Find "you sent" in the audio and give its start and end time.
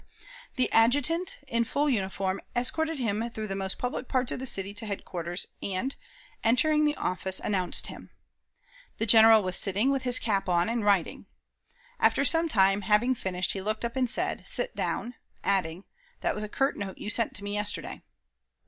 16.97-17.35